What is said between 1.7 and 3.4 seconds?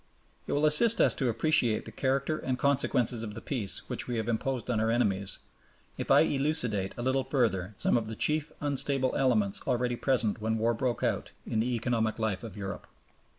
the character and consequences of the